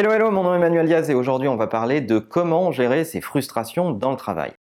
Hello 0.00 0.12
hello, 0.12 0.30
mon 0.30 0.44
nom 0.44 0.54
est 0.54 0.56
Emmanuel 0.56 0.86
Diaz 0.86 1.10
et 1.10 1.14
aujourd'hui 1.14 1.46
on 1.46 1.56
va 1.56 1.66
parler 1.66 2.00
de 2.00 2.18
comment 2.18 2.72
gérer 2.72 3.04
ses 3.04 3.20
frustrations 3.20 3.90
dans 3.90 4.10
le 4.10 4.16
travail. 4.16 4.52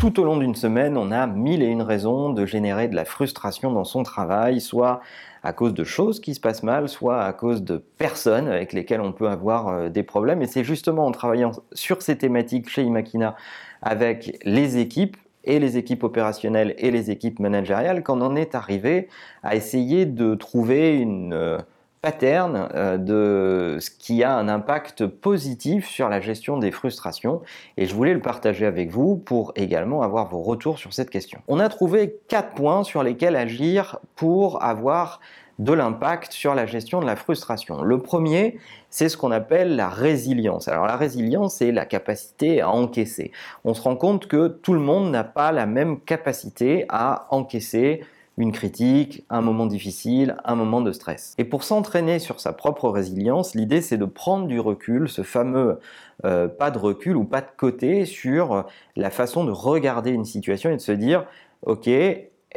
Tout 0.00 0.18
au 0.18 0.24
long 0.24 0.36
d'une 0.36 0.56
semaine, 0.56 0.96
on 0.96 1.12
a 1.12 1.28
mille 1.28 1.62
et 1.62 1.66
une 1.66 1.82
raisons 1.82 2.30
de 2.30 2.44
générer 2.44 2.88
de 2.88 2.96
la 2.96 3.04
frustration 3.04 3.70
dans 3.70 3.84
son 3.84 4.02
travail, 4.02 4.60
soit 4.60 5.00
à 5.44 5.52
cause 5.52 5.74
de 5.74 5.84
choses 5.84 6.18
qui 6.18 6.34
se 6.34 6.40
passent 6.40 6.64
mal, 6.64 6.88
soit 6.88 7.22
à 7.22 7.32
cause 7.32 7.62
de 7.62 7.76
personnes 7.98 8.48
avec 8.48 8.72
lesquelles 8.72 9.00
on 9.00 9.12
peut 9.12 9.28
avoir 9.28 9.68
euh, 9.68 9.88
des 9.90 10.02
problèmes. 10.02 10.42
Et 10.42 10.48
c'est 10.48 10.64
justement 10.64 11.06
en 11.06 11.12
travaillant 11.12 11.52
sur 11.72 12.02
ces 12.02 12.18
thématiques 12.18 12.68
chez 12.68 12.82
Imakina 12.82 13.36
avec 13.80 14.40
les 14.44 14.78
équipes 14.78 15.16
et 15.44 15.58
les 15.58 15.76
équipes 15.76 16.04
opérationnelles 16.04 16.74
et 16.78 16.90
les 16.90 17.10
équipes 17.10 17.38
managériales 17.38 18.02
qu'on 18.02 18.20
en 18.20 18.36
est 18.36 18.54
arrivé 18.54 19.08
à 19.42 19.56
essayer 19.56 20.06
de 20.06 20.34
trouver 20.34 20.98
une 20.98 21.32
euh, 21.32 21.58
pattern 22.02 22.68
euh, 22.74 22.96
de 22.96 23.78
ce 23.80 23.90
qui 23.90 24.24
a 24.24 24.36
un 24.36 24.48
impact 24.48 25.06
positif 25.06 25.86
sur 25.86 26.08
la 26.08 26.20
gestion 26.20 26.58
des 26.58 26.70
frustrations 26.70 27.42
et 27.76 27.86
je 27.86 27.94
voulais 27.94 28.14
le 28.14 28.20
partager 28.20 28.66
avec 28.66 28.90
vous 28.90 29.16
pour 29.16 29.52
également 29.56 30.02
avoir 30.02 30.28
vos 30.28 30.40
retours 30.40 30.78
sur 30.78 30.92
cette 30.92 31.10
question. 31.10 31.40
On 31.48 31.58
a 31.58 31.68
trouvé 31.68 32.18
quatre 32.28 32.54
points 32.54 32.84
sur 32.84 33.02
lesquels 33.02 33.36
agir 33.36 33.98
pour 34.14 34.62
avoir 34.62 35.20
de 35.60 35.74
l'impact 35.74 36.32
sur 36.32 36.54
la 36.54 36.64
gestion 36.64 37.00
de 37.00 37.06
la 37.06 37.16
frustration. 37.16 37.82
Le 37.82 37.98
premier, 37.98 38.58
c'est 38.88 39.10
ce 39.10 39.18
qu'on 39.18 39.30
appelle 39.30 39.76
la 39.76 39.90
résilience. 39.90 40.68
Alors 40.68 40.86
la 40.86 40.96
résilience, 40.96 41.56
c'est 41.56 41.70
la 41.70 41.84
capacité 41.84 42.62
à 42.62 42.70
encaisser. 42.70 43.30
On 43.64 43.74
se 43.74 43.82
rend 43.82 43.94
compte 43.94 44.26
que 44.26 44.48
tout 44.48 44.72
le 44.72 44.80
monde 44.80 45.10
n'a 45.10 45.22
pas 45.22 45.52
la 45.52 45.66
même 45.66 46.00
capacité 46.00 46.86
à 46.88 47.26
encaisser 47.30 48.02
une 48.38 48.52
critique, 48.52 49.26
un 49.28 49.42
moment 49.42 49.66
difficile, 49.66 50.36
un 50.46 50.54
moment 50.54 50.80
de 50.80 50.92
stress. 50.92 51.34
Et 51.36 51.44
pour 51.44 51.62
s'entraîner 51.62 52.20
sur 52.20 52.40
sa 52.40 52.54
propre 52.54 52.88
résilience, 52.88 53.54
l'idée 53.54 53.82
c'est 53.82 53.98
de 53.98 54.06
prendre 54.06 54.46
du 54.46 54.58
recul, 54.60 55.10
ce 55.10 55.22
fameux 55.22 55.78
euh, 56.24 56.48
pas 56.48 56.70
de 56.70 56.78
recul 56.78 57.16
ou 57.16 57.24
pas 57.24 57.42
de 57.42 57.50
côté 57.58 58.06
sur 58.06 58.64
la 58.96 59.10
façon 59.10 59.44
de 59.44 59.50
regarder 59.50 60.10
une 60.10 60.24
situation 60.24 60.70
et 60.70 60.76
de 60.76 60.80
se 60.80 60.92
dire, 60.92 61.26
ok, 61.66 61.90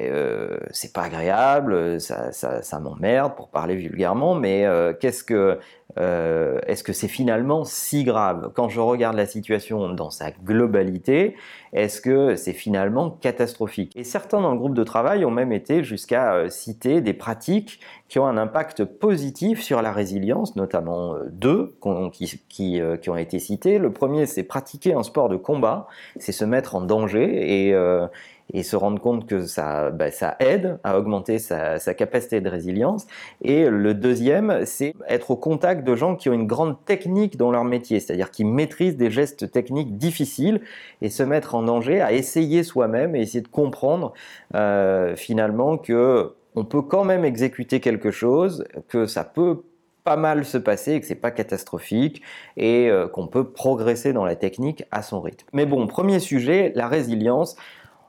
euh, 0.02 0.58
c'est 0.72 0.92
pas 0.92 1.04
agréable, 1.04 2.02
ça, 2.02 2.80
m'emmerde 2.80 3.36
pour 3.36 3.50
parler 3.50 3.76
vulgairement, 3.76 4.34
mais 4.34 4.66
euh, 4.66 4.92
qu'est-ce 5.00 5.24
que 5.24 5.60
euh, 6.00 6.60
est-ce 6.66 6.84
que 6.84 6.94
c'est 6.94 7.08
finalement 7.08 7.64
si 7.64 8.04
grave? 8.04 8.50
Quand 8.56 8.70
je 8.70 8.80
regarde 8.80 9.16
la 9.16 9.28
situation 9.28 9.94
dans 9.94 10.10
sa 10.10 10.32
globalité, 10.32 11.36
est-ce 11.74 12.02
que 12.02 12.36
c'est 12.36 12.54
finalement 12.54 13.12
catastrophique? 13.12 13.96
Et 13.96 14.04
certains 14.04 14.42
dans 14.42 14.52
le 14.52 14.58
groupe 14.58 14.74
de 14.74 14.84
travail 14.84 15.24
ont 15.26 15.32
même 15.32 15.52
été 15.52 15.84
jusqu'à 15.84 16.50
citer 16.50 17.02
des 17.02 17.14
pratiques 17.14 17.80
qui 18.10 18.18
ont 18.18 18.26
un 18.26 18.38
impact 18.38 18.86
positif 18.86 19.62
sur 19.62 19.84
la 19.84 19.92
résilience, 19.92 20.56
notamment 20.56 21.18
deux 21.30 21.78
qui, 22.12 22.42
qui, 22.50 22.82
ont 23.08 23.18
été 23.18 23.38
cités. 23.38 23.78
Le 23.78 23.94
premier, 23.94 24.26
c'est 24.26 24.44
pratiquer 24.44 24.96
un 24.96 25.04
sport 25.04 25.30
de 25.30 25.38
combat, 25.38 25.86
c'est 26.18 26.32
se 26.32 26.46
mettre 26.46 26.74
en 26.74 26.82
danger 26.82 27.68
et, 27.68 27.76
et 28.52 28.64
se 28.64 28.76
rendre 28.76 29.00
compte 29.00 29.26
que 29.26 29.46
ça, 29.46 29.90
bah, 29.92 30.08
aide 30.40 30.80
à 30.84 30.98
augmenter 30.98 31.40
sa, 31.40 31.78
capacité 31.94 32.42
de 32.42 32.50
résilience. 32.50 33.06
Et 33.42 33.70
le 33.70 33.94
deuxième, 33.94 34.66
c'est 34.66 34.94
être 35.08 35.32
au 35.32 35.36
contact 35.36 35.86
de 35.86 35.96
gens 35.96 36.16
qui 36.16 36.30
ont 36.30 36.34
une 36.34 36.48
grande 36.48 36.84
technique 36.86 37.38
dans 37.38 37.52
leur 37.52 37.64
métier, 37.64 38.00
c'est-à-dire 38.00 38.32
qui 38.32 38.44
maîtrisent 38.44 38.98
des 38.98 39.12
gestes 39.12 39.52
techniques 39.52 39.98
difficiles 39.98 40.62
et 41.02 41.10
se 41.10 41.24
mettre 41.24 41.56
en 41.56 41.64
danger 41.64 42.02
à 42.02 42.12
essayer 42.14 42.64
soi-même 42.64 43.16
et 43.16 43.22
essayer 43.22 43.42
de 43.42 43.48
comprendre 43.48 44.14
euh, 44.56 45.16
finalement 45.16 45.78
que 45.78 46.34
on 46.56 46.66
peut 46.66 46.84
quand 46.84 47.04
même 47.04 47.26
exécuter 47.26 47.80
quelque 47.80 48.12
chose, 48.12 48.64
que 48.88 49.08
ça 49.08 49.24
peut 49.24 49.64
pas 50.04 50.18
mal 50.18 50.46
se 50.46 50.58
passer, 50.58 51.00
que 51.00 51.06
c'est 51.06 51.16
pas 51.16 51.32
catastrophique 51.32 52.22
et 52.58 52.90
euh, 52.90 53.08
qu'on 53.08 53.28
peut 53.28 53.50
progresser 53.50 54.14
dans 54.14 54.26
la 54.26 54.36
technique 54.36 54.84
à 54.92 55.02
son 55.02 55.22
rythme. 55.22 55.48
Mais 55.54 55.66
bon, 55.66 55.88
premier 55.88 56.20
sujet, 56.20 56.72
la 56.76 56.88
résilience. 56.88 57.56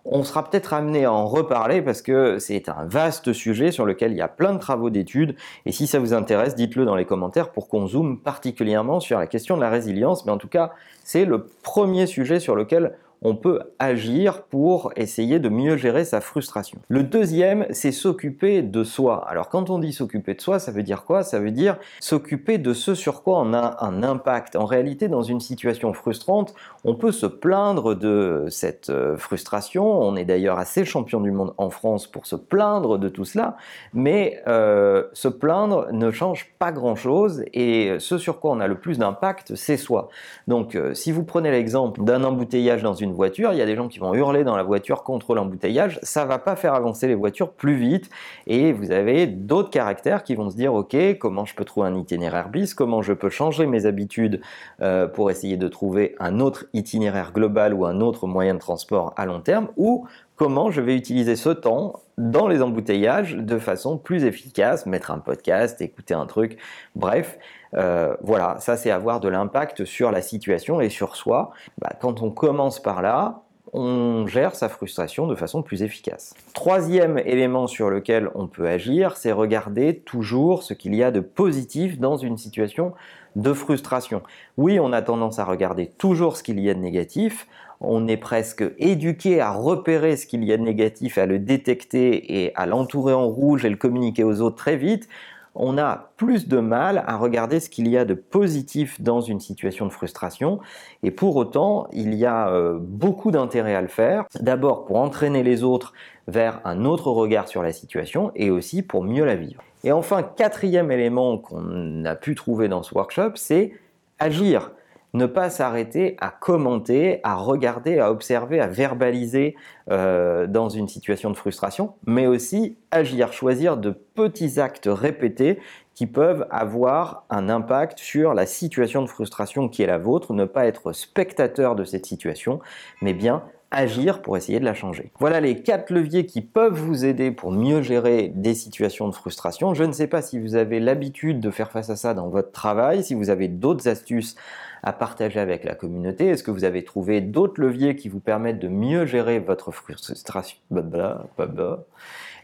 On 0.06 0.22
sera 0.22 0.44
peut-être 0.44 0.75
amené 0.75 1.06
à 1.06 1.12
en 1.12 1.26
reparler 1.26 1.81
parce 1.81 2.03
que 2.03 2.38
c'est 2.38 2.69
un 2.69 2.84
vaste 2.84 3.32
sujet 3.32 3.72
sur 3.72 3.87
lequel 3.87 4.12
il 4.12 4.19
y 4.19 4.22
a 4.22 4.28
plein 4.28 4.53
de 4.53 4.59
travaux 4.59 4.91
d'études. 4.91 5.34
Et 5.65 5.72
si 5.72 5.87
ça 5.87 5.98
vous 5.98 6.12
intéresse, 6.12 6.54
dites-le 6.54 6.84
dans 6.84 6.94
les 6.94 7.06
commentaires 7.06 7.50
pour 7.53 7.69
qu'on 7.69 7.87
zoome 7.87 8.20
particulièrement 8.20 9.00
sur 9.00 9.19
la 9.19 9.26
question 9.26 9.56
de 9.56 9.62
la 9.62 9.70
résilience. 9.70 10.26
Mais 10.26 10.32
en 10.32 10.38
tout 10.38 10.48
cas, 10.48 10.72
c'est 11.04 11.25
le 11.25 11.47
premier 11.62 12.06
sujet 12.06 12.38
sur 12.38 12.54
lequel 12.54 12.94
on 13.25 13.35
peut 13.35 13.61
agir 13.79 14.43
pour 14.45 14.93
essayer 14.97 15.39
de 15.39 15.49
mieux 15.49 15.77
gérer 15.77 16.05
sa 16.05 16.21
frustration. 16.21 16.79
Le 16.89 17.03
deuxième, 17.03 17.67
c'est 17.71 17.91
s'occuper 17.91 18.62
de 18.62 18.85
soi. 18.85 19.27
Alors 19.29 19.49
quand 19.49 19.71
on 19.71 19.79
dit 19.79 19.93
s'occuper 19.93 20.35
de 20.35 20.41
soi, 20.41 20.59
ça 20.59 20.71
veut 20.71 20.83
dire 20.83 21.05
quoi? 21.05 21.23
Ça 21.23 21.41
veut 21.41 21.51
dire 21.51 21.79
s'occuper 22.01 22.59
de 22.59 22.75
ce 22.75 22.95
sur 22.95 23.23
quoi 23.23 23.41
on 23.41 23.55
a 23.55 23.83
un 23.84 24.03
impact. 24.03 24.57
En 24.57 24.67
réalité, 24.67 25.09
dans 25.09 25.23
une 25.23 25.41
situation 25.41 25.93
frustrante, 25.95 26.55
on 26.84 26.95
peut 26.95 27.13
se 27.13 27.27
plaindre 27.27 27.95
de 27.95 28.47
cette 28.51 28.91
euh, 28.91 29.17
frustration. 29.17 30.01
On 30.03 30.17
est 30.17 30.25
d'ailleurs 30.25 30.59
assez 30.59 30.84
champion 30.84 31.21
du 31.21 31.31
monde 31.31 31.55
en 31.57 31.71
France 31.71 32.07
pour 32.07 32.27
se 32.27 32.37
plaindre 32.37 32.99
de 32.99 33.09
tout 33.09 33.25
cela, 33.25 33.57
mais 33.95 34.43
euh, 34.47 35.05
se 35.15 35.29
plaindre 35.29 35.89
ne 35.93 36.11
change 36.11 36.55
pas 36.59 36.73
grand-chose 36.73 37.45
et 37.55 37.97
ce 37.99 38.19
sur 38.19 38.41
quoi 38.41 38.51
on 38.51 38.61
a 38.61 38.67
le 38.67 38.77
plus 38.77 38.99
d'impact, 38.99 39.55
c'est 39.55 39.79
soi. 39.79 40.09
Donc 40.47 40.75
euh, 40.75 40.93
si 40.93 41.13
vous 41.13 41.25
prenez 41.25 41.51
l'exemple 41.51 42.05
d'un 42.05 42.23
embouteillage 42.25 42.83
dans 42.83 42.95
une 42.95 43.14
voiture, 43.15 43.53
il 43.53 43.59
y 43.59 43.63
a 43.63 43.67
des 43.67 43.77
gens 43.77 43.89
qui 43.89 43.99
vont 43.99 44.15
hurler 44.15 44.45
dans 44.45 44.57
la 44.57 44.63
voiture 44.63 45.03
contre 45.03 45.35
l'embouteillage, 45.35 45.99
ça 46.03 46.25
va 46.25 46.39
pas 46.39 46.57
faire 46.57 46.75
avancer 46.75 47.07
les 47.07 47.15
voitures 47.15 47.51
plus 47.53 47.77
vite. 47.77 48.11
Et 48.47 48.73
vous 48.73 48.91
avez 48.91 49.27
d'autres 49.27 49.71
caractères 49.71 50.23
qui 50.23 50.35
vont 50.35 50.51
se 50.51 50.57
dire 50.57 50.75
ok 50.75 50.97
comment 51.19 51.45
je 51.45 51.55
peux 51.55 51.65
trouver 51.65 51.89
un 51.89 51.97
itinéraire 51.97 52.49
bis, 52.49 52.75
comment 52.75 53.03
je 53.03 53.13
peux 53.13 53.31
changer 53.31 53.67
mes 53.67 53.87
habitudes 53.87 54.41
euh, 54.83 55.07
pour 55.07 55.31
essayer 55.31 55.57
de 55.57 55.69
trouver 55.69 56.15
un 56.19 56.41
autre 56.41 56.67
itinéraire 56.73 57.33
global 57.33 57.75
ou 57.75 57.87
un 57.87 58.01
autre 58.01 58.27
moyen 58.27 58.55
de 58.55 58.61
transport 58.61 59.15
à 59.17 59.27
long 59.27 59.41
terme? 59.41 59.69
Ou 59.77 60.07
comment 60.37 60.71
je 60.71 60.81
vais 60.81 60.97
utiliser 60.97 61.37
ce 61.37 61.50
temps 61.50 62.00
dans 62.19 62.49
les 62.49 62.62
embouteillages 62.62 63.34
de 63.34 63.59
façon 63.59 63.99
plus 63.99 64.25
efficace, 64.25 64.87
mettre 64.87 65.11
un 65.11 65.19
podcast, 65.19 65.81
écouter 65.81 66.15
un 66.15 66.27
truc, 66.27 66.59
bref, 66.95 67.39
euh, 67.75 68.17
voilà, 68.22 68.56
ça 68.61 68.77
c'est 68.77 68.91
avoir 68.91 69.21
de 69.21 69.28
l'impact 69.28 69.84
sur 69.84 70.11
la 70.11 70.22
situation 70.22 70.81
et 70.81 70.89
sur 70.89 71.17
soi. 71.17 71.53
Bah, 71.78 71.91
quand 72.00 72.22
on 72.22 72.31
commence 72.31 72.81
par 72.81 73.03
là, 73.03 73.43
on 73.75 74.29
gère 74.29 74.55
sa 74.55 74.69
frustration 74.69 75.27
de 75.27 75.35
façon 75.35 75.62
plus 75.62 75.83
efficace. 75.83 76.35
Troisième 76.55 77.19
élément 77.19 77.67
sur 77.67 77.91
lequel 77.91 78.31
on 78.37 78.47
peut 78.47 78.69
agir, 78.69 79.17
c'est 79.17 79.33
regarder 79.33 79.97
toujours 79.97 80.62
ce 80.62 80.75
qu'il 80.75 80.95
y 80.95 81.03
a 81.03 81.11
de 81.11 81.19
positif 81.19 81.99
dans 81.99 82.17
une 82.17 82.39
situation 82.39 82.93
de 83.34 83.53
frustration. 83.53 84.23
Oui, 84.57 84.79
on 84.79 84.93
a 84.93 85.03
tendance 85.03 85.41
à 85.41 85.45
regarder 85.45 85.91
toujours 85.99 86.37
ce 86.37 86.45
qu'il 86.45 86.61
y 86.61 86.71
a 86.71 86.75
de 86.75 86.79
négatif, 86.79 87.49
on 87.81 88.07
est 88.07 88.17
presque 88.17 88.65
éduqué 88.79 89.41
à 89.41 89.51
repérer 89.51 90.17
ce 90.17 90.27
qu'il 90.27 90.45
y 90.45 90.53
a 90.53 90.57
de 90.57 90.63
négatif, 90.63 91.19
à 91.19 91.27
le 91.27 91.41
détecter 91.41 92.45
et 92.45 92.55
à 92.55 92.67
l'entourer 92.67 93.13
en 93.13 93.27
rouge 93.27 93.65
et 93.65 93.71
le 93.71 93.77
communiquer 93.77 94.23
aux 94.23 94.41
autres 94.41 94.57
très 94.57 94.77
vite 94.77 95.09
on 95.54 95.78
a 95.78 96.10
plus 96.16 96.48
de 96.48 96.59
mal 96.59 97.04
à 97.06 97.16
regarder 97.16 97.60
ce 97.60 97.70
qu'il 97.70 97.88
y 97.88 97.97
a 97.97 98.04
de 98.04 98.15
positif 98.15 99.00
dans 99.00 99.20
une 99.20 99.41
situation 99.41 99.87
de 99.87 99.92
frustration. 99.92 100.60
Et 101.03 101.10
pour 101.10 101.37
autant, 101.37 101.88
il 101.92 102.15
y 102.15 102.25
a 102.25 102.48
euh, 102.48 102.78
beaucoup 102.81 103.31
d'intérêt 103.31 103.75
à 103.75 103.82
le 103.82 103.88
faire. 103.88 104.25
D'abord 104.41 104.84
pour 104.84 104.97
entraîner 104.97 105.42
les 105.42 105.62
autres 105.62 105.92
vers 106.26 106.60
un 106.65 106.84
autre 106.84 107.10
regard 107.10 107.48
sur 107.48 107.62
la 107.62 107.72
situation 107.72 108.32
et 108.34 108.50
aussi 108.50 108.82
pour 108.82 109.04
mieux 109.04 109.25
la 109.25 109.37
vivre. 109.37 109.62
Et 109.84 109.92
enfin, 109.92 110.22
quatrième 110.22 110.91
élément 110.91 111.38
qu'on 111.38 112.04
a 112.04 112.15
pu 112.15 112.34
trouver 112.34 112.69
dans 112.69 112.82
ce 112.82 112.94
workshop, 112.94 113.32
c'est 113.34 113.72
agir 114.19 114.71
ne 115.15 115.27
pas 115.27 115.49
s'arrêter 115.49 116.17
à 116.21 116.29
commenter, 116.29 117.21
à 117.23 117.37
regarder, 117.37 117.99
à 118.01 118.11
observer, 118.11 118.61
à 118.61 118.67
verbaliser 118.67 119.55
euh, 119.91 120.47
dans 120.47 120.69
une 120.69 120.89
situation 120.89 121.31
de 121.31 121.37
frustration, 121.37 121.95
mais 122.07 122.27
aussi 122.27 122.77
agir, 122.91 123.33
choisir 123.33 123.77
de 123.77 123.91
petits 123.91 124.61
actes 124.61 124.89
répétés 124.91 125.61
qui 125.95 126.09
peuvent 126.09 126.47
avoir 126.51 127.25
un 127.31 127.49
impact 127.49 128.01
sur 128.01 128.34
la 128.34 128.47
situation 128.47 129.03
de 129.03 129.07
frustration 129.07 129.69
qui 129.69 129.83
est 129.83 129.87
la 129.87 129.99
vôtre, 129.99 130.33
ne 130.33 130.45
pas 130.45 130.66
être 130.66 130.93
spectateur 130.93 131.77
de 131.77 131.84
cette 131.84 132.07
situation, 132.07 132.59
mais 133.01 133.15
bien 133.15 133.45
agir 133.75 134.22
pour 134.22 134.37
essayer 134.37 134.60
de 134.60 134.65
la 134.65 134.75
changer. 134.75 135.10
Voilà 135.19 135.41
les 135.41 135.63
quatre 135.63 135.91
leviers 135.91 136.27
qui 136.27 136.41
peuvent 136.41 136.75
vous 136.75 137.05
aider 137.05 137.31
pour 137.31 137.51
mieux 137.51 137.83
gérer 137.83 138.33
des 138.34 138.55
situations 138.55 139.09
de 139.09 139.15
frustration. 139.15 139.75
Je 139.75 139.84
ne 139.84 139.93
sais 139.93 140.07
pas 140.07 140.22
si 140.22 140.39
vous 140.39 140.55
avez 140.55 140.81
l'habitude 140.81 141.41
de 141.41 141.51
faire 141.51 141.71
face 141.71 141.91
à 141.91 141.97
ça 141.97 142.15
dans 142.15 142.28
votre 142.28 142.53
travail, 142.53 143.03
si 143.03 143.15
vous 143.15 143.31
avez 143.31 143.49
d'autres 143.49 143.89
astuces 143.89 144.37
à 144.84 144.92
partager 144.92 145.41
avec 145.41 145.65
la 145.65 145.75
communauté. 145.75 146.27
Est-ce 146.27 146.42
que 146.42 146.51
vous 146.51 146.65
avez 146.65 146.84
trouvé 146.84 147.22
d'autres 147.22 147.60
leviers 147.60 147.97
qui 147.97 148.10
vous 148.10 148.21
permettent 148.21 148.59
de 148.59 148.69
mieux 148.69 149.07
gérer 149.07 149.39
votre 149.41 149.71
frustration? 149.71 150.15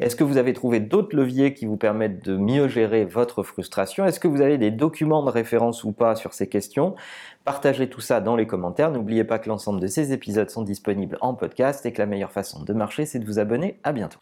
Est-ce 0.01 0.17
que 0.17 0.25
vous 0.25 0.39
avez 0.39 0.55
trouvé 0.55 0.81
d'autres 0.81 1.15
leviers 1.15 1.53
qui 1.53 1.67
vous 1.67 1.77
permettent 1.77 2.25
de 2.25 2.39
mieux 2.39 2.67
gérer 2.67 3.05
votre 3.05 3.43
frustration? 3.43 4.07
Est-ce 4.07 4.19
que 4.19 4.27
vous 4.27 4.41
avez 4.41 4.57
des 4.57 4.71
documents 4.71 5.23
de 5.23 5.31
référence 5.31 5.85
ou 5.85 5.93
pas 5.93 6.17
sur 6.17 6.33
ces 6.33 6.49
questions? 6.49 6.95
Partagez 7.45 7.91
tout 7.91 8.01
ça 8.01 8.23
dans 8.23 8.37
les 8.37 8.47
commentaires. 8.47 8.91
N'oubliez 8.91 9.25
pas 9.25 9.39
que 9.39 9.51
l'ensemble 9.51 9.79
de 9.79 9.87
ces 9.87 10.15
épisodes 10.15 10.49
sont 10.49 10.63
disponibles 10.63 11.19
en 11.21 11.35
podcast 11.35 11.85
et 11.85 11.93
que 11.93 11.99
la 11.99 12.07
meilleure 12.07 12.33
façon 12.33 12.63
de 12.63 12.73
marcher, 12.73 13.05
c'est 13.05 13.19
de 13.19 13.27
vous 13.27 13.39
abonner. 13.39 13.79
À 13.85 13.93
bientôt. 13.93 14.19